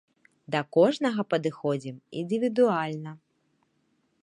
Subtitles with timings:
[0.53, 3.11] Да кожнага падыходзім індывідуальна.